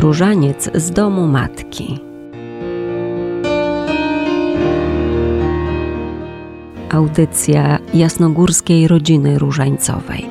Różaniec 0.00 0.70
z 0.74 0.90
domu 0.90 1.26
matki. 1.26 2.00
Audycja 6.90 7.78
jasnogórskiej 7.94 8.88
rodziny 8.88 9.38
różańcowej. 9.38 10.26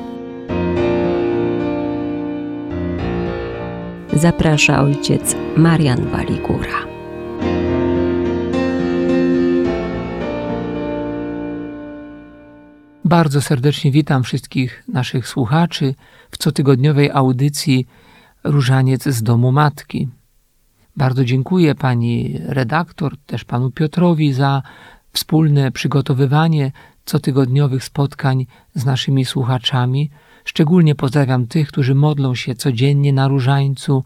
Zaprasza 4.12 4.82
ojciec 4.82 5.36
Marian 5.56 6.06
Waligura. 6.06 6.86
Bardzo 13.04 13.42
serdecznie 13.42 13.90
witam 13.90 14.22
wszystkich 14.22 14.84
naszych 14.88 15.28
słuchaczy 15.28 15.94
w 16.30 16.38
cotygodniowej 16.38 17.10
audycji 17.10 17.86
Różaniec 18.44 19.04
z 19.08 19.22
domu 19.22 19.52
matki. 19.52 20.08
Bardzo 20.96 21.24
dziękuję 21.24 21.74
pani 21.74 22.38
redaktor, 22.42 23.16
też 23.26 23.44
panu 23.44 23.70
Piotrowi 23.70 24.32
za 24.32 24.62
wspólne 25.12 25.72
przygotowywanie 25.72 26.72
cotygodniowych 27.04 27.84
spotkań 27.84 28.46
z 28.74 28.84
naszymi 28.84 29.24
słuchaczami. 29.24 30.10
Szczególnie 30.44 30.94
pozdrawiam 30.94 31.46
tych, 31.46 31.68
którzy 31.68 31.94
modlą 31.94 32.34
się 32.34 32.54
codziennie 32.54 33.12
na 33.12 33.28
różańcu, 33.28 34.04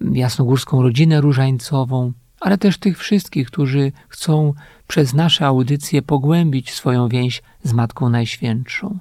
jasnogórską 0.00 0.82
rodzinę 0.82 1.20
różańcową, 1.20 2.12
ale 2.40 2.58
też 2.58 2.78
tych 2.78 2.98
wszystkich, 2.98 3.46
którzy 3.46 3.92
chcą 4.08 4.54
przez 4.86 5.14
nasze 5.14 5.46
audycje 5.46 6.02
pogłębić 6.02 6.72
swoją 6.72 7.08
więź 7.08 7.42
z 7.62 7.72
Matką 7.72 8.08
Najświętszą. 8.08 8.98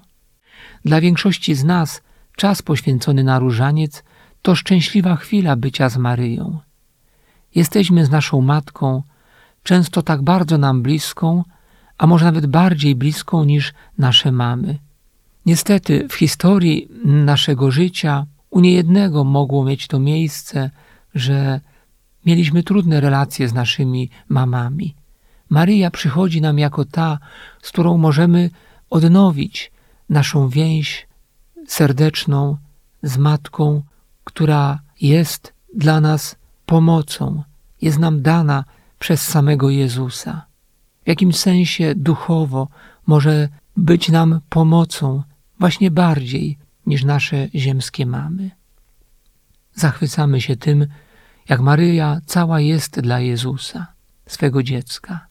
Dla 0.86 1.02
większości 1.02 1.56
z 1.56 1.64
nas 1.64 2.02
czas 2.36 2.62
poświęcony 2.62 3.24
na 3.24 3.40
różaniec 3.40 4.04
to 4.42 4.56
szczęśliwa 4.56 5.16
chwila 5.16 5.56
bycia 5.56 5.90
z 5.90 5.98
Maryją. 5.98 6.60
Jesteśmy 7.56 8.06
z 8.06 8.10
naszą 8.10 8.42
Matką, 8.42 9.04
często 9.64 10.02
tak 10.02 10.22
bardzo 10.22 10.58
nam 10.58 10.82
bliską, 10.82 11.44
a 11.98 12.08
może 12.08 12.26
nawet 12.26 12.46
bardziej 12.46 12.96
bliską 12.96 13.44
niż 13.44 13.74
nasze 13.98 14.32
mamy. 14.32 14.80
Niestety 15.46 16.08
w 16.08 16.14
historii 16.14 16.88
naszego 17.06 17.72
życia 17.72 18.26
u 18.50 18.60
niejednego 18.60 19.24
mogło 19.24 19.66
mieć 19.66 19.88
to 19.88 20.00
miejsce, 20.00 20.70
że 21.16 21.62
mieliśmy 22.26 22.64
trudne 22.64 23.02
relacje 23.02 23.48
z 23.48 23.54
naszymi 23.54 24.10
mamami. 24.30 24.96
Maryja 25.50 25.92
przychodzi 25.92 26.42
nam 26.42 26.60
jako 26.60 26.86
ta, 26.86 27.20
z 27.62 27.72
którą 27.72 27.98
możemy 27.98 28.50
odnowić 28.90 29.72
naszą 30.10 30.50
więź 30.50 31.08
serdeczną 31.68 32.58
z 33.04 33.18
Matką, 33.18 33.82
która 34.30 34.80
jest 35.02 35.54
dla 35.76 36.02
nas 36.02 36.36
pomocą, 36.66 37.44
jest 37.82 38.00
nam 38.00 38.22
dana 38.22 38.66
przez 39.00 39.22
samego 39.22 39.70
Jezusa. 39.70 40.46
W 41.06 41.08
jakimś 41.08 41.36
sensie 41.36 41.94
duchowo 41.96 42.68
może 43.08 43.50
być 43.78 44.10
nam 44.10 44.40
pomocą 44.50 45.24
właśnie 45.60 45.92
bardziej 45.92 46.58
niż 46.86 47.04
nasze 47.04 47.50
ziemskie 47.56 48.06
mamy. 48.06 48.52
Zachwycamy 49.74 50.42
się 50.42 50.56
tym, 50.56 50.88
jak 51.50 51.60
Maryja 51.62 52.22
cała 52.26 52.60
jest 52.60 53.00
dla 53.00 53.20
Jezusa, 53.20 53.88
swego 54.26 54.64
dziecka. 54.64 55.28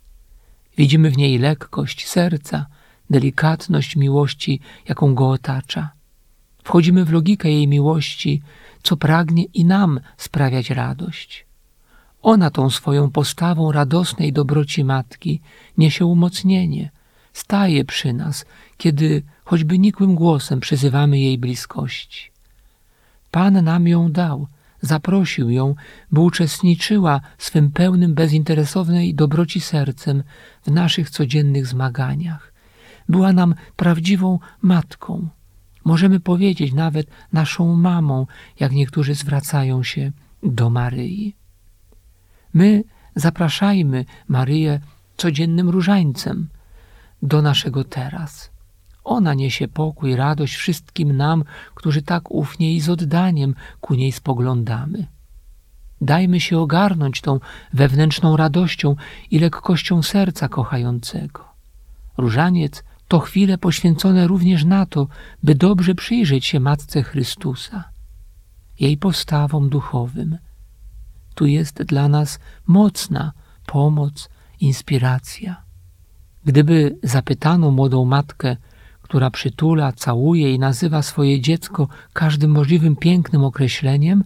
Widzimy 0.77 1.10
w 1.10 1.16
niej 1.16 1.38
lekkość 1.38 2.08
serca, 2.08 2.66
delikatność 3.10 3.96
miłości, 3.96 4.60
jaką 4.88 5.14
go 5.14 5.30
otacza. 5.30 5.90
Wchodzimy 6.64 7.05
w 7.05 7.12
logikę 7.12 7.50
jej 7.50 7.68
miłości, 7.68 8.42
co 8.89 8.97
pragnie 8.97 9.44
i 9.44 9.64
nam 9.64 10.00
sprawiać 10.17 10.70
radość. 10.70 11.47
Ona 12.22 12.50
tą 12.50 12.70
swoją 12.70 13.11
postawą 13.11 13.72
radosnej 13.72 14.33
dobroci 14.33 14.85
matki 14.85 15.40
niesie 15.79 16.07
umocnienie, 16.07 16.90
staje 17.33 17.85
przy 17.85 18.12
nas, 18.12 18.45
kiedy 18.77 19.23
choćby 19.45 19.79
nikłym 19.79 20.14
głosem 20.14 20.61
przyzywamy 20.61 21.18
jej 21.18 21.39
bliskości. 21.39 22.30
Pan 23.30 23.64
nam 23.64 23.89
ją 23.89 24.12
dał, 24.12 24.46
zaprosił 24.80 25.51
ją, 25.51 25.74
by 26.12 26.20
uczestniczyła 26.20 27.20
swym 27.39 27.70
pełnym 27.70 28.14
bezinteresownej 28.14 29.14
dobroci 29.14 29.61
sercem 29.61 30.23
w 30.62 30.70
naszych 30.70 31.11
codziennych 31.11 31.67
zmaganiach. 31.67 32.52
Była 33.08 33.33
nam 33.33 33.55
prawdziwą 33.77 34.39
matką. 34.62 35.29
Możemy 35.88 36.20
powiedzieć 36.20 36.72
nawet 36.72 37.06
naszą 37.32 37.74
mamą, 37.74 38.26
jak 38.60 38.72
niektórzy 38.72 39.14
zwracają 39.14 39.82
się 39.82 40.12
do 40.42 40.70
Maryi. 40.70 41.36
My 42.54 42.84
zapraszajmy 43.14 44.04
Maryję 44.28 44.80
codziennym 45.16 45.68
różańcem 45.68 46.48
do 47.22 47.42
naszego 47.42 47.84
teraz. 47.84 48.50
Ona 49.04 49.34
niesie 49.34 49.68
pokój, 49.68 50.16
radość 50.16 50.54
wszystkim 50.56 51.16
nam, 51.16 51.44
którzy 51.74 52.02
tak 52.02 52.30
ufnie 52.30 52.74
i 52.74 52.80
z 52.80 52.88
oddaniem 52.88 53.55
ku 53.80 53.94
niej 53.94 54.12
spoglądamy. 54.12 55.06
Dajmy 56.00 56.40
się 56.40 56.58
ogarnąć 56.58 57.20
tą 57.20 57.40
wewnętrzną 57.72 58.36
radością 58.36 58.96
i 59.30 59.38
lekkością 59.38 60.02
serca 60.02 60.48
kochającego. 60.48 61.44
Różaniec 62.16 62.84
to 63.08 63.19
chwile 63.19 63.58
poświęcone 63.58 64.27
również 64.27 64.64
na 64.64 64.86
to, 64.86 65.08
by 65.42 65.55
dobrze 65.55 65.95
przyjrzeć 65.95 66.46
się 66.46 66.61
Matce 66.61 67.02
Chrystusa, 67.02 67.85
jej 68.80 68.96
postawom 68.96 69.69
duchowym. 69.69 70.39
Tu 71.35 71.47
jest 71.47 71.83
dla 71.83 72.08
nas 72.08 72.39
mocna 72.67 73.33
pomoc, 73.67 74.29
inspiracja. 74.61 75.63
Gdyby 76.45 76.98
zapytano 77.02 77.70
młodą 77.70 78.05
matkę, 78.05 78.57
która 79.02 79.30
przytula, 79.30 79.92
całuje 79.92 80.55
i 80.55 80.58
nazywa 80.58 81.02
swoje 81.02 81.41
dziecko 81.41 81.89
każdym 82.13 82.51
możliwym 82.51 82.97
pięknym 82.97 83.45
określeniem, 83.45 84.24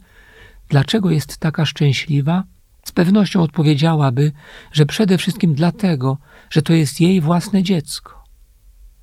dlaczego 0.69 1.11
jest 1.11 1.39
taka 1.39 1.67
szczęśliwa, 1.67 2.45
z 2.85 2.93
pewnością 2.93 3.43
odpowiedziałaby, 3.43 4.33
że 4.73 4.87
przede 4.87 5.19
wszystkim 5.19 5.55
dlatego, 5.55 6.19
że 6.51 6.63
to 6.63 6.73
jest 6.73 7.01
jej 7.01 7.21
własne 7.21 7.63
dziecko, 7.63 8.22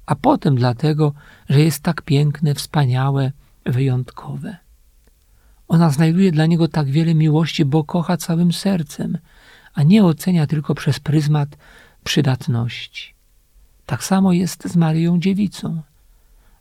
a 0.10 0.16
potem 0.16 0.56
dlatego, 0.56 1.14
że 1.50 1.60
jest 1.60 1.84
tak 1.84 2.02
piękne, 2.02 2.54
wspaniałe, 2.54 3.32
wyjątkowe. 3.66 4.58
Ona 5.68 5.90
znajduje 5.90 6.32
dla 6.32 6.46
niego 6.46 6.68
tak 6.68 6.90
wiele 6.90 7.16
miłości, 7.16 7.66
bo 7.66 7.84
kocha 7.84 8.18
całym 8.18 8.54
sercem, 8.54 9.18
a 9.74 9.84
nie 9.84 10.06
ocenia 10.06 10.48
tylko 10.48 10.76
przez 10.76 11.00
pryzmat 11.00 11.58
przydatności. 12.04 13.14
Tak 13.86 14.04
samo 14.04 14.34
jest 14.34 14.68
z 14.68 14.76
Maryją 14.76 15.20
Dziewicą. 15.20 15.82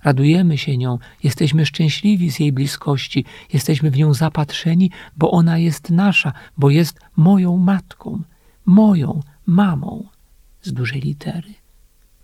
Radujemy 0.04 0.59
się 0.59 0.76
nią, 0.76 0.98
jesteśmy 1.22 1.66
szczęśliwi 1.66 2.30
z 2.30 2.41
jej 2.41 2.53
bliskości, 2.53 3.25
jesteśmy 3.53 3.91
w 3.91 3.97
nią 3.97 4.15
zapatrzeni, 4.15 4.91
bo 5.16 5.30
ona 5.30 5.59
jest 5.59 5.91
nasza, 5.91 6.32
bo 6.56 6.70
jest 6.70 7.00
moją 7.16 7.56
matką, 7.56 8.22
moją 8.66 9.20
mamą 9.47 10.09
z 10.62 10.72
dużej 10.72 11.00
litery. 11.00 11.54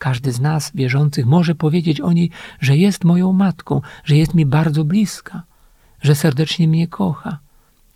Każdy 0.05 0.33
z 0.33 0.41
nas 0.41 0.71
wierzących 0.75 1.27
może 1.27 1.55
powiedzieć 1.55 2.01
o 2.01 2.13
niej, 2.13 2.31
że 2.61 2.77
jest 2.77 3.05
moją 3.05 3.33
matką, 3.33 3.81
że 4.05 4.17
jest 4.17 4.35
mi 4.35 4.47
bardzo 4.47 4.85
bliska, 4.85 5.43
że 6.03 6.15
serdecznie 6.15 6.69
mnie 6.69 6.89
kocha. 6.89 7.39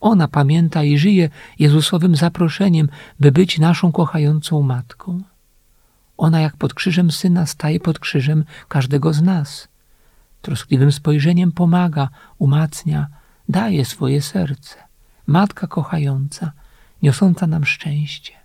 Ona 0.00 0.28
pamięta 0.28 0.84
i 0.84 0.98
żyje 0.98 1.30
Jezusowym 1.58 2.16
zaproszeniem, 2.16 2.88
by 3.20 3.32
być 3.32 3.58
naszą 3.58 3.92
kochającą 3.92 4.62
matką. 4.62 5.22
Ona 6.16 6.40
jak 6.40 6.56
pod 6.56 6.74
krzyżem 6.74 7.10
Syna 7.10 7.46
staje 7.46 7.80
pod 7.80 7.98
krzyżem 7.98 8.44
każdego 8.68 9.12
z 9.12 9.22
nas. 9.22 9.68
Troskliwym 10.42 10.92
spojrzeniem 10.92 11.52
pomaga, 11.52 12.08
umacnia, 12.38 13.06
daje 13.48 13.84
swoje 13.84 14.22
serce. 14.22 14.76
Matka 15.26 15.66
kochająca, 15.66 16.52
niosąca 17.02 17.46
nam 17.46 17.64
szczęście. 17.64 18.37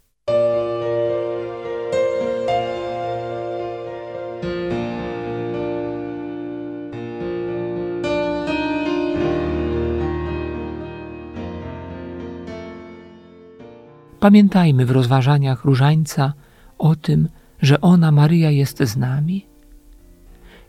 Pamiętajmy 14.23 14.85
w 14.85 14.91
rozważaniach 14.91 15.65
różańca 15.65 16.33
o 16.77 16.95
tym, 16.95 17.29
że 17.61 17.81
ona, 17.81 18.11
Maryja, 18.11 18.51
jest 18.51 18.83
z 18.83 18.97
nami. 18.97 19.45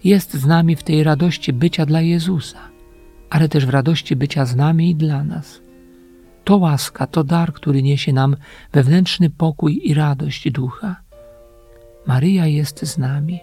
Jest 0.04 0.34
z 0.34 0.46
nami 0.46 0.76
w 0.76 0.82
tej 0.82 1.04
radości 1.04 1.52
bycia 1.52 1.86
dla 1.86 2.00
Jezusa, 2.00 2.58
ale 3.30 3.48
też 3.48 3.66
w 3.66 3.70
radości 3.70 4.16
bycia 4.16 4.44
z 4.44 4.56
nami 4.56 4.90
i 4.90 4.94
dla 4.94 5.24
nas. 5.24 5.60
To 6.44 6.56
łaska, 6.56 7.06
to 7.06 7.24
dar, 7.24 7.52
który 7.52 7.82
niesie 7.82 8.12
nam 8.12 8.36
wewnętrzny 8.72 9.30
pokój 9.30 9.80
i 9.84 9.94
radość 9.94 10.50
ducha. 10.50 10.96
Maryja 12.06 12.46
jest 12.46 12.86
z 12.86 12.98
nami. 12.98 13.40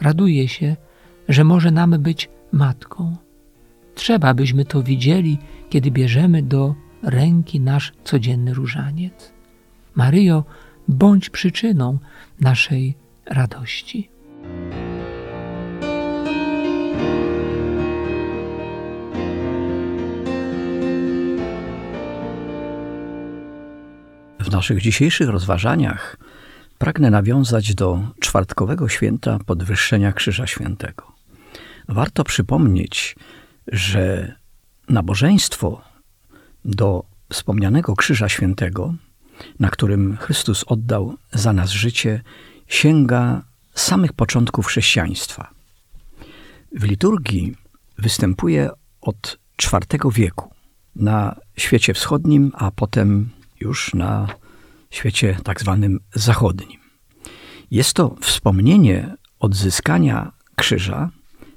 Raduje 0.00 0.48
się, 0.48 0.76
że 1.28 1.44
może 1.44 1.70
nam 1.70 1.90
być 1.90 2.28
matką. 2.52 3.16
Trzeba, 3.94 4.34
byśmy 4.34 4.64
to 4.64 4.82
widzieli, 4.82 5.38
kiedy 5.70 5.90
bierzemy 5.90 6.42
do 6.42 6.74
ręki 7.02 7.60
nasz 7.60 7.92
codzienny 8.04 8.54
różaniec. 8.54 9.32
Maryjo, 9.94 10.44
bądź 10.88 11.30
przyczyną 11.30 11.98
naszej 12.40 12.96
radości. 13.26 14.10
W 24.40 24.50
naszych 24.50 24.80
dzisiejszych 24.80 25.28
rozważaniach 25.28 26.16
pragnę 26.78 27.10
nawiązać 27.10 27.74
do 27.74 28.00
czwartkowego 28.20 28.88
święta 28.88 29.38
podwyższenia 29.46 30.12
Krzyża 30.12 30.46
Świętego. 30.46 31.12
Warto 31.88 32.24
przypomnieć, 32.24 33.16
że 33.66 34.34
nabożeństwo 34.88 35.91
do 36.64 37.04
wspomnianego 37.30 37.96
Krzyża 37.96 38.28
Świętego, 38.28 38.94
na 39.60 39.70
którym 39.70 40.16
Chrystus 40.16 40.64
oddał 40.66 41.14
za 41.32 41.52
nas 41.52 41.70
życie, 41.70 42.22
sięga 42.66 43.42
samych 43.74 44.12
początków 44.12 44.66
chrześcijaństwa. 44.66 45.50
W 46.76 46.84
liturgii 46.84 47.56
występuje 47.98 48.70
od 49.00 49.38
IV 49.72 50.10
wieku 50.12 50.54
na 50.96 51.36
świecie 51.56 51.94
wschodnim, 51.94 52.52
a 52.54 52.70
potem 52.70 53.30
już 53.60 53.94
na 53.94 54.28
świecie 54.90 55.36
tak 55.44 55.60
zwanym 55.60 56.00
zachodnim. 56.14 56.80
Jest 57.70 57.94
to 57.94 58.16
wspomnienie 58.20 59.14
odzyskania 59.40 60.32
krzyża 60.56 61.10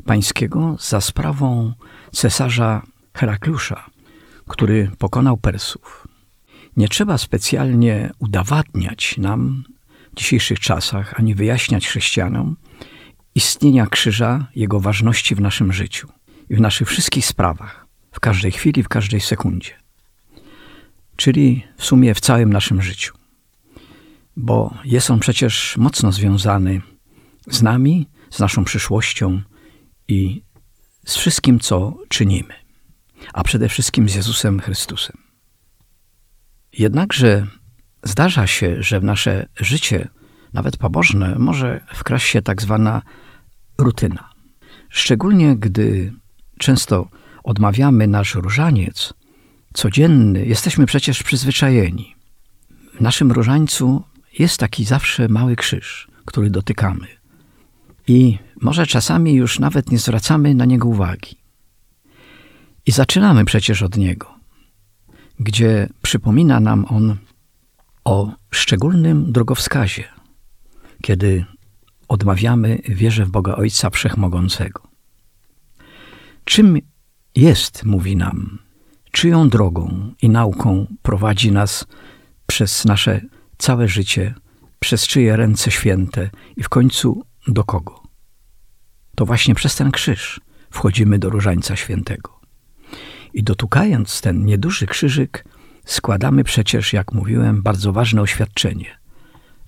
pańskiego 0.06 0.76
za 0.80 1.02
sprawą 1.02 1.74
cesarza 2.12 2.82
Herakliusza, 3.14 3.86
który 4.48 4.92
pokonał 4.98 5.38
Persów. 5.38 6.08
Nie 6.78 6.88
trzeba 6.88 7.18
specjalnie 7.18 8.12
udowadniać 8.20 9.18
nam 9.18 9.64
w 10.14 10.16
dzisiejszych 10.16 10.60
czasach, 10.60 11.20
ani 11.20 11.36
wyjaśniać 11.36 11.88
chrześcijanom 11.88 12.56
istnienia 13.36 13.88
krzyża, 13.88 14.48
jego 14.56 14.80
ważności 14.80 15.36
w 15.36 15.42
naszym 15.42 15.74
życiu 15.74 16.08
i 16.50 16.56
w 16.56 16.62
naszych 16.62 16.88
wszystkich 16.88 17.26
sprawach, 17.26 17.88
w 18.12 18.20
każdej 18.20 18.52
chwili, 18.52 18.84
w 18.84 18.88
każdej 18.88 19.22
sekundzie. 19.22 19.72
Czyli 21.16 21.64
w 21.78 21.86
sumie 21.86 22.14
w 22.14 22.20
całym 22.20 22.54
naszym 22.54 22.82
życiu. 22.82 23.14
Bo 24.38 24.74
jest 24.86 25.12
on 25.12 25.20
przecież 25.20 25.78
mocno 25.78 26.12
związany 26.12 26.82
z 27.48 27.62
nami, 27.62 28.08
z 28.30 28.40
naszą 28.40 28.64
przyszłością 28.66 29.42
i 30.08 30.42
z 31.06 31.16
wszystkim, 31.16 31.60
co 31.60 31.98
czynimy, 32.10 32.54
a 33.34 33.44
przede 33.44 33.70
wszystkim 33.70 34.10
z 34.10 34.16
Jezusem 34.16 34.60
Chrystusem. 34.60 35.18
Jednakże 36.74 37.48
zdarza 38.04 38.48
się, 38.48 38.84
że 38.84 39.00
w 39.00 39.04
nasze 39.04 39.46
życie, 39.60 40.08
nawet 40.54 40.78
pobożne, 40.78 41.36
może 41.40 41.86
wkraść 41.94 42.28
się 42.28 42.42
tak 42.42 42.62
zwana 42.62 43.02
rutyna. 43.78 44.30
Szczególnie 44.90 45.56
gdy 45.56 46.14
często 46.60 47.10
odmawiamy 47.44 48.08
nasz 48.08 48.36
różaniec 48.36 49.14
codzienny, 49.74 50.46
jesteśmy 50.46 50.86
przecież 50.86 51.24
przyzwyczajeni. 51.24 52.16
W 52.98 53.02
naszym 53.02 53.32
różańcu 53.32 54.04
jest 54.40 54.58
taki 54.58 54.86
zawsze 54.86 55.28
mały 55.28 55.56
krzyż, 55.56 56.08
który 56.26 56.50
dotykamy. 56.50 57.08
I 58.08 58.38
może 58.62 58.88
czasami 58.88 59.34
już 59.34 59.60
nawet 59.60 59.92
nie 59.92 60.00
zwracamy 60.00 60.56
na 60.56 60.66
niego 60.66 60.88
uwagi. 60.88 61.36
I 62.86 62.92
zaczynamy 62.92 63.46
przecież 63.46 63.82
od 63.82 63.98
niego, 63.98 64.36
gdzie 65.40 65.90
przypomina 66.02 66.60
nam 66.60 66.86
on 66.90 67.18
o 68.06 68.32
szczególnym 68.52 69.32
drogowskazie, 69.32 70.04
kiedy 71.02 71.46
odmawiamy 72.08 72.80
wierze 72.86 73.26
w 73.26 73.30
Boga 73.30 73.56
Ojca 73.56 73.90
Wszechmogącego. 73.90 74.82
Czym 76.44 76.80
jest, 77.36 77.86
mówi 77.86 78.16
nam, 78.16 78.60
czyją 79.12 79.50
drogą 79.50 80.14
i 80.22 80.30
nauką 80.30 80.88
prowadzi 81.02 81.52
nas 81.52 81.86
przez 82.48 82.86
nasze 82.86 83.22
całe 83.58 83.88
życie, 83.88 84.36
przez 84.80 85.08
czyje 85.08 85.36
ręce 85.36 85.72
święte 85.72 86.30
i 86.58 86.64
w 86.64 86.70
końcu 86.70 87.24
do 87.48 87.64
kogo? 87.64 88.04
To 89.16 89.26
właśnie 89.26 89.56
przez 89.56 89.76
ten 89.76 89.92
krzyż 89.92 90.42
wchodzimy 90.72 91.20
do 91.20 91.30
Różańca 91.30 91.76
Świętego. 91.76 92.35
I 93.36 93.44
dotukając 93.44 94.22
ten 94.22 94.46
nieduży 94.46 94.86
krzyżyk, 94.86 95.46
składamy 95.86 96.44
przecież, 96.44 96.94
jak 96.94 97.14
mówiłem, 97.14 97.62
bardzo 97.64 97.94
ważne 97.94 98.22
oświadczenie. 98.22 99.00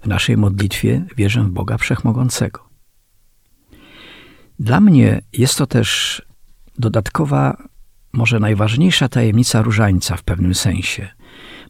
W 0.01 0.07
naszej 0.07 0.37
modlitwie 0.37 1.05
wierzę 1.17 1.43
w 1.43 1.49
Boga 1.49 1.77
Wszechmogącego. 1.77 2.69
Dla 4.59 4.79
mnie 4.79 5.21
jest 5.33 5.57
to 5.57 5.67
też 5.67 6.21
dodatkowa, 6.77 7.57
może 8.13 8.39
najważniejsza 8.39 9.09
tajemnica 9.09 9.61
różańca 9.61 10.17
w 10.17 10.23
pewnym 10.23 10.55
sensie, 10.55 11.09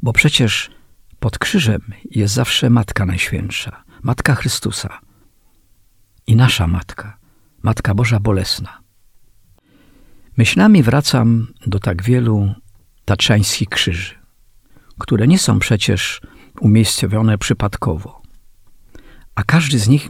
bo 0.03 0.13
przecież 0.13 0.71
pod 1.19 1.39
krzyżem 1.39 1.81
jest 2.11 2.33
zawsze 2.33 2.69
Matka 2.69 3.05
Najświętsza, 3.05 3.83
Matka 4.03 4.35
Chrystusa 4.35 4.99
i 6.27 6.35
nasza 6.35 6.67
Matka, 6.67 7.17
Matka 7.63 7.93
Boża 7.93 8.19
Bolesna. 8.19 8.86
Myślami 10.37 10.83
wracam 10.83 11.47
do 11.67 11.79
tak 11.79 12.03
wielu 12.03 12.53
tatrzańskich 13.05 13.69
krzyży, 13.69 14.15
które 14.99 15.27
nie 15.27 15.39
są 15.39 15.59
przecież 15.59 16.21
umiejscowione 16.61 17.37
przypadkowo, 17.37 18.21
a 19.35 19.43
każdy 19.43 19.79
z 19.79 19.87
nich 19.87 20.09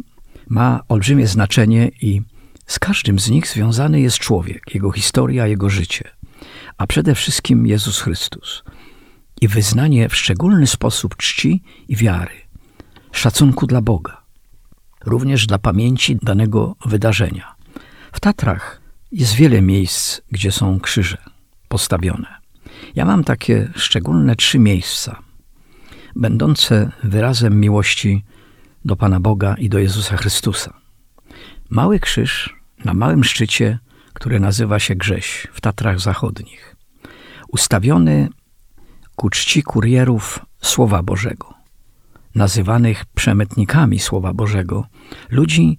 ma 0.49 0.79
olbrzymie 0.89 1.27
znaczenie 1.27 1.91
i 2.01 2.21
z 2.65 2.79
każdym 2.79 3.19
z 3.19 3.29
nich 3.29 3.47
związany 3.47 4.01
jest 4.01 4.17
człowiek, 4.17 4.75
jego 4.75 4.91
historia, 4.91 5.47
jego 5.47 5.69
życie, 5.69 6.09
a 6.77 6.87
przede 6.87 7.15
wszystkim 7.15 7.67
Jezus 7.67 8.01
Chrystus 8.01 8.63
i 9.41 9.47
wyznanie 9.47 10.09
w 10.09 10.15
szczególny 10.15 10.67
sposób 10.67 11.15
czci 11.15 11.63
i 11.87 11.95
wiary, 11.95 12.35
szacunku 13.11 13.67
dla 13.67 13.81
Boga, 13.81 14.23
również 15.05 15.47
dla 15.47 15.57
pamięci 15.57 16.17
danego 16.21 16.75
wydarzenia. 16.85 17.55
W 18.11 18.19
Tatrach 18.19 18.86
jest 19.11 19.33
wiele 19.33 19.61
miejsc, 19.61 20.21
gdzie 20.31 20.51
są 20.51 20.79
krzyże 20.79 21.17
postawione. 21.67 22.27
Ja 22.95 23.05
mam 23.05 23.23
takie 23.23 23.71
szczególne 23.75 24.35
trzy 24.35 24.59
miejsca, 24.59 25.19
będące 26.15 26.91
wyrazem 27.03 27.59
miłości 27.59 28.23
do 28.85 28.95
Pana 28.95 29.19
Boga 29.19 29.55
i 29.57 29.69
do 29.69 29.79
Jezusa 29.79 30.17
Chrystusa. 30.17 30.73
Mały 31.69 31.99
krzyż 31.99 32.55
na 32.85 32.93
małym 32.93 33.23
szczycie, 33.23 33.79
który 34.13 34.39
nazywa 34.39 34.79
się 34.79 34.95
Grześ 34.95 35.47
w 35.53 35.61
Tatrach 35.61 35.99
Zachodnich, 35.99 36.75
ustawiony 37.47 38.29
ku 39.15 39.29
czci 39.29 39.63
kurierów 39.63 40.45
Słowa 40.61 41.03
Bożego, 41.03 41.53
nazywanych 42.35 43.05
przemytnikami 43.05 43.99
Słowa 43.99 44.33
Bożego, 44.33 44.85
ludzi, 45.29 45.77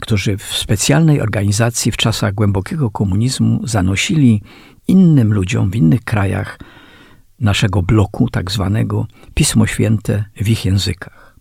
którzy 0.00 0.36
w 0.36 0.42
specjalnej 0.42 1.20
organizacji 1.20 1.92
w 1.92 1.96
czasach 1.96 2.34
głębokiego 2.34 2.90
komunizmu 2.90 3.60
zanosili 3.64 4.42
innym 4.88 5.32
ludziom 5.32 5.70
w 5.70 5.76
innych 5.76 6.04
krajach 6.04 6.58
naszego 7.40 7.82
bloku, 7.82 8.30
tak 8.30 8.50
zwanego, 8.50 9.06
Pismo 9.34 9.66
Święte 9.66 10.24
w 10.36 10.48
ich 10.48 10.64
językach. 10.64 11.36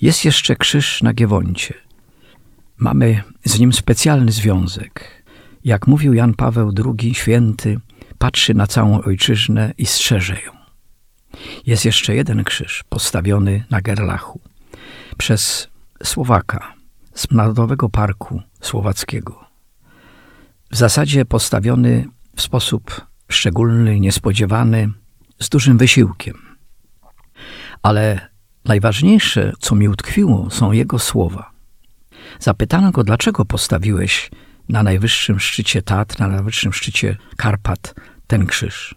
Jest 0.00 0.24
jeszcze 0.24 0.56
krzyż 0.56 1.02
na 1.02 1.12
Giewoncie. 1.12 1.74
Mamy 2.76 3.22
z 3.44 3.58
nim 3.58 3.72
specjalny 3.72 4.32
związek. 4.32 5.24
Jak 5.64 5.86
mówił 5.86 6.14
Jan 6.14 6.34
Paweł 6.34 6.72
II, 6.84 7.14
święty, 7.14 7.80
patrzy 8.18 8.54
na 8.54 8.66
całą 8.66 9.02
ojczyznę 9.02 9.74
i 9.78 9.86
strzeże 9.86 10.34
ją. 10.34 10.52
Jest 11.66 11.84
jeszcze 11.84 12.14
jeden 12.14 12.44
krzyż 12.44 12.84
postawiony 12.88 13.64
na 13.70 13.80
Gerlachu 13.80 14.40
przez 15.18 15.68
Słowaka 16.02 16.75
z 17.16 17.30
Narodowego 17.30 17.88
Parku 17.88 18.42
Słowackiego. 18.60 19.44
W 20.70 20.76
zasadzie 20.76 21.24
postawiony 21.24 22.08
w 22.36 22.42
sposób 22.42 23.06
szczególny, 23.28 24.00
niespodziewany, 24.00 24.92
z 25.40 25.48
dużym 25.48 25.78
wysiłkiem. 25.78 26.56
Ale 27.82 28.28
najważniejsze, 28.64 29.52
co 29.58 29.74
mi 29.74 29.88
utkwiło, 29.88 30.50
są 30.50 30.72
jego 30.72 30.98
słowa. 30.98 31.50
Zapytano 32.40 32.92
go, 32.92 33.04
dlaczego 33.04 33.44
postawiłeś 33.44 34.30
na 34.68 34.82
najwyższym 34.82 35.40
szczycie 35.40 35.82
Tatr, 35.82 36.20
na 36.20 36.28
najwyższym 36.28 36.72
szczycie 36.72 37.16
Karpat 37.36 37.94
ten 38.26 38.46
krzyż. 38.46 38.94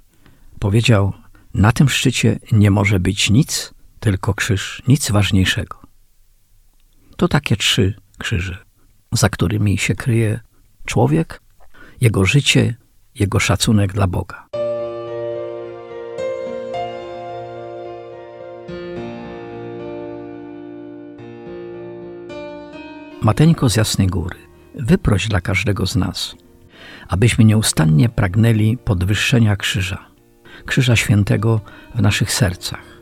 Powiedział, 0.60 1.14
na 1.54 1.72
tym 1.72 1.90
szczycie 1.90 2.40
nie 2.52 2.72
może 2.72 3.00
być 3.00 3.30
nic, 3.30 3.74
tylko 4.00 4.34
krzyż, 4.34 4.82
nic 4.88 5.12
ważniejszego. 5.12 5.80
To 7.18 7.28
takie 7.28 7.56
trzy 7.56 7.94
krzyży, 8.20 8.58
za 9.12 9.30
którymi 9.30 9.78
się 9.78 9.96
kryje 9.96 10.40
człowiek, 10.86 11.42
jego 12.02 12.26
życie, 12.26 12.76
jego 13.16 13.40
szacunek 13.40 13.94
dla 13.94 14.08
Boga. 14.08 14.50
Mateńko 23.22 23.70
z 23.70 23.76
Jasnej 23.76 24.08
Góry, 24.08 24.38
wyproś 24.76 25.28
dla 25.28 25.42
każdego 25.42 25.88
z 25.88 25.96
nas, 25.96 26.36
abyśmy 27.08 27.46
nieustannie 27.46 28.10
pragnęli 28.10 28.78
podwyższenia 28.78 29.56
krzyża, 29.56 30.06
krzyża 30.66 30.96
świętego 30.96 31.62
w 31.96 32.02
naszych 32.02 32.32
sercach, 32.32 33.02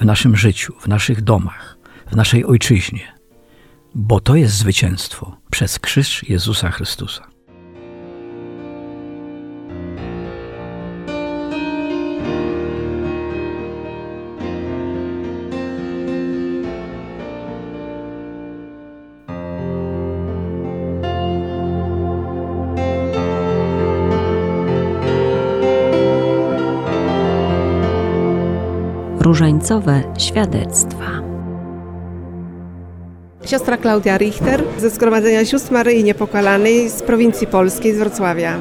w 0.00 0.04
naszym 0.04 0.36
życiu, 0.36 0.74
w 0.80 0.88
naszych 0.88 1.20
domach, 1.20 1.78
w 2.10 2.16
naszej 2.16 2.44
ojczyźnie, 2.44 3.15
bo 3.98 4.20
to 4.20 4.34
jest 4.34 4.54
zwycięstwo 4.54 5.36
przez 5.50 5.78
krzyż 5.78 6.28
Jezusa 6.28 6.70
Chrystusa. 6.70 7.26
różańcowe 29.20 30.02
świadectwa. 30.18 31.25
Siostra 33.46 33.76
Klaudia 33.76 34.18
Richter 34.18 34.62
ze 34.78 34.90
Zgromadzenia 34.90 35.44
Sióstr 35.44 35.72
Maryi 35.72 36.04
Niepokalanej 36.04 36.90
z 36.90 37.02
prowincji 37.02 37.46
polskiej, 37.46 37.94
z 37.94 37.98
Wrocławia. 37.98 38.58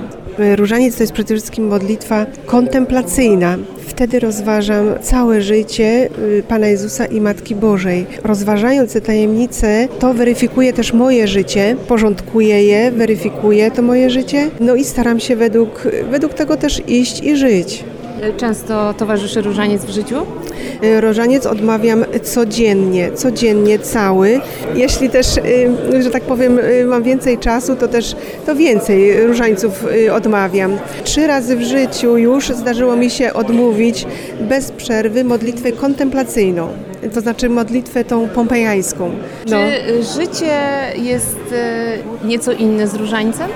Różaniec 0.56 0.98
to 0.98 1.04
jest 1.04 1.14
przede 1.14 1.36
wszystkim 1.36 1.68
modlitwa 1.68 2.26
kontemplacyjna. 2.46 3.58
Wtedy 3.88 4.20
rozważam 4.20 4.86
całe 5.02 5.42
życie 5.42 6.10
y, 6.20 6.44
Pana 6.48 6.68
Jezusa 6.68 7.06
i 7.06 7.22
Matki 7.22 7.56
Bożej. 7.56 8.06
Rozważając 8.24 8.94
te 8.94 9.02
tajemnice, 9.02 9.88
to 10.00 10.14
weryfikuje 10.14 10.74
też 10.74 10.94
moje 10.94 11.28
życie, 11.28 11.76
porządkuje 11.88 12.64
je, 12.64 12.92
weryfikuje 12.92 13.72
to 13.72 13.82
moje 13.82 14.10
życie, 14.10 14.50
no 14.60 14.76
i 14.76 14.84
staram 14.84 15.20
się 15.20 15.36
według, 15.36 15.88
według 16.12 16.34
tego 16.34 16.58
też 16.58 16.82
iść 16.88 17.24
i 17.24 17.36
żyć. 17.36 17.84
Często 18.38 18.94
towarzyszy 18.94 19.42
różaniec 19.42 19.86
w 19.86 19.90
życiu? 19.90 20.16
Y, 20.84 21.02
różaniec 21.02 21.46
odmawiam 21.46 22.06
codziennie, 22.24 23.12
codziennie 23.12 23.80
cały. 23.80 24.42
Jeśli 24.76 25.10
też, 25.10 25.38
y, 25.94 26.04
że 26.04 26.10
tak 26.10 26.24
powiem, 26.24 26.60
y, 26.60 26.86
mam 26.86 27.04
więcej 27.04 27.38
czasu, 27.38 27.76
to 27.76 27.88
też 27.88 28.16
to 28.46 28.56
więcej 28.56 29.28
różańców 29.28 29.86
odmawiam. 30.14 30.78
Trzy 31.04 31.28
razy 31.28 31.56
w 31.56 31.62
życiu 31.62 32.18
już 32.18 32.50
zdarzyło 32.50 32.96
mi 32.96 33.10
się 33.10 33.34
odmówić 33.34 34.06
bez 34.42 34.72
przerwy 34.72 35.24
modlitwę 35.24 35.72
kontemplacyjną, 35.72 36.68
to 37.14 37.22
znaczy 37.22 37.50
modlitwę 37.50 38.04
tą 38.04 38.30
pompejańską. 38.30 39.12
No. 39.48 39.58
Czy 39.58 40.04
życie 40.04 40.58
jest 40.96 41.40
nieco 42.24 42.52
inne 42.52 42.88
z 42.88 42.96
różańcem? 42.96 43.50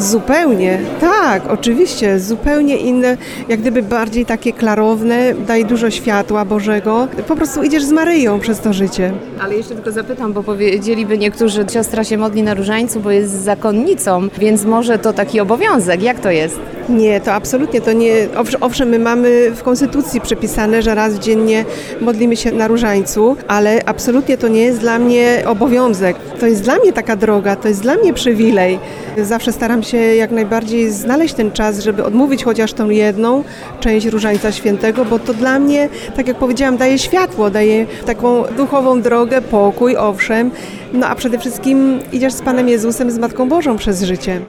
Zupełnie, 0.00 0.78
tak, 1.00 1.42
oczywiście, 1.50 2.20
zupełnie 2.20 2.76
inne, 2.76 3.16
jak 3.48 3.60
gdyby 3.60 3.82
bardziej 3.82 4.26
takie 4.26 4.52
klarowne, 4.52 5.34
daje 5.34 5.64
dużo 5.64 5.90
światła 5.90 6.44
Bożego. 6.44 7.08
Po 7.28 7.36
prostu 7.36 7.62
idziesz 7.62 7.84
z 7.84 7.92
Maryją 7.92 8.40
przez 8.40 8.60
to 8.60 8.72
życie. 8.72 9.12
Ale 9.40 9.56
jeszcze 9.56 9.74
tylko 9.74 9.92
zapytam, 9.92 10.32
bo 10.32 10.42
powiedzieliby 10.42 11.18
niektórzy, 11.18 11.64
siostra 11.72 12.04
się 12.04 12.18
modli 12.18 12.42
na 12.42 12.54
różańcu, 12.54 13.00
bo 13.00 13.10
jest 13.10 13.32
zakonnicą, 13.32 14.28
więc 14.38 14.64
może 14.64 14.98
to 14.98 15.12
taki 15.12 15.40
obowiązek. 15.40 16.02
Jak 16.02 16.20
to 16.20 16.30
jest? 16.30 16.58
Nie, 16.88 17.20
to 17.20 17.32
absolutnie 17.32 17.80
to 17.80 17.92
nie. 17.92 18.12
Owszem, 18.60 18.88
my 18.88 18.98
mamy 18.98 19.50
w 19.50 19.62
konstytucji 19.62 20.20
przepisane, 20.20 20.82
że 20.82 20.94
raz 20.94 21.14
dziennie 21.14 21.64
modlimy 22.00 22.36
się 22.36 22.52
na 22.52 22.68
różańcu, 22.68 23.36
ale 23.48 23.80
absolutnie 23.86 24.38
to 24.38 24.48
nie 24.48 24.62
jest 24.62 24.78
dla 24.80 24.98
mnie 24.98 25.42
obowiązek. 25.46 26.16
To 26.40 26.46
jest 26.46 26.62
dla 26.62 26.78
mnie 26.78 26.92
taka 26.92 27.16
droga, 27.16 27.56
to 27.56 27.68
jest 27.68 27.82
dla 27.82 27.94
mnie 27.94 28.12
przywilej. 28.12 28.78
Zawsze 29.22 29.52
staram 29.52 29.82
się 29.82 29.89
jak 29.96 30.30
najbardziej 30.30 30.90
znaleźć 30.90 31.34
ten 31.34 31.52
czas, 31.52 31.78
żeby 31.78 32.04
odmówić 32.04 32.44
chociaż 32.44 32.72
tą 32.72 32.90
jedną 32.90 33.44
część 33.80 34.06
Różańca 34.06 34.52
Świętego, 34.52 35.04
bo 35.04 35.18
to 35.18 35.34
dla 35.34 35.58
mnie, 35.58 35.88
tak 36.16 36.28
jak 36.28 36.36
powiedziałam, 36.36 36.76
daje 36.76 36.98
światło, 36.98 37.50
daje 37.50 37.86
taką 38.06 38.44
duchową 38.56 39.02
drogę, 39.02 39.42
pokój, 39.42 39.96
owszem, 39.96 40.50
no 40.92 41.06
a 41.06 41.14
przede 41.14 41.38
wszystkim 41.38 41.98
idziesz 42.12 42.32
z 42.32 42.42
Panem 42.42 42.68
Jezusem, 42.68 43.10
z 43.10 43.18
Matką 43.18 43.48
Bożą 43.48 43.76
przez 43.76 44.02
życie. 44.02 44.40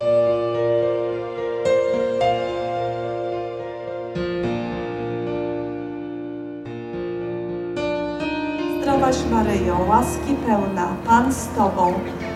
Zdrowaś 8.81 9.15
Maryjo, 9.31 9.77
łaski 9.89 10.35
pełna, 10.45 10.87
Pan 11.05 11.33
z 11.33 11.47
Tobą, 11.47 11.93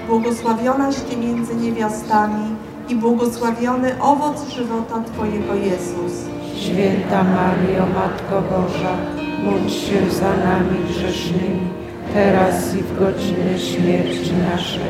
błogosławionaś 0.08 0.96
Ty 0.96 1.18
między 1.18 1.56
niewiastami 1.56 2.56
i 2.90 2.96
błogosławiony 2.96 4.02
owoc 4.02 4.50
żywota 4.50 5.04
Twojego 5.04 5.56
Jezus. 5.56 6.26
Święta 6.60 7.24
Maryjo, 7.24 7.86
Matko 7.96 8.42
Boża, 8.42 8.98
módl 9.44 9.70
się 9.70 10.12
za 10.12 10.38
nami 10.38 10.80
grzesznymi, 10.90 11.68
teraz 12.14 12.76
i 12.76 12.78
w 12.78 13.00
godzinę 13.00 13.60
śmierci 13.60 14.34
naszej. 14.34 14.82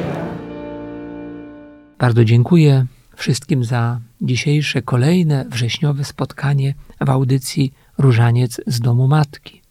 Bardzo 1.99 2.25
dziękuję 2.25 2.85
wszystkim 3.15 3.63
za 3.63 3.99
dzisiejsze 4.21 4.81
kolejne 4.81 5.45
wrześniowe 5.49 6.03
spotkanie 6.03 6.73
w 7.01 7.09
audycji 7.09 7.73
Różaniec 7.97 8.61
z 8.67 8.79
domu 8.79 9.07
Matki. 9.07 9.61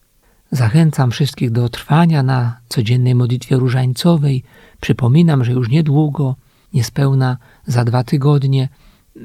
Zachęcam 0.50 1.10
wszystkich 1.10 1.50
do 1.50 1.68
trwania 1.68 2.22
na 2.22 2.56
codziennej 2.68 3.14
modlitwie 3.14 3.56
różańcowej. 3.56 4.42
Przypominam, 4.80 5.44
że 5.44 5.52
już 5.52 5.68
niedługo, 5.68 6.36
niespełna 6.74 7.36
za 7.66 7.84
dwa 7.84 8.04
tygodnie, 8.04 8.68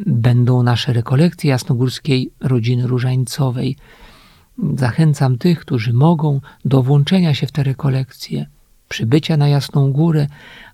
będą 0.06 0.64
nasze 0.64 0.94
rekolekcje 0.94 1.50
jasnogórskiej 1.50 2.32
rodziny 2.40 2.88
różańcowej. 2.88 3.76
Zachęcam 4.76 5.38
tych, 5.38 5.60
którzy 5.60 5.94
mogą, 5.94 6.42
do 6.66 6.84
włączenia 6.84 7.34
się 7.34 7.48
w 7.48 7.52
te 7.52 7.64
rekolekcje, 7.64 8.46
przybycia 8.90 9.38
na 9.38 9.48
Jasną 9.48 9.92
Górę, 9.92 10.28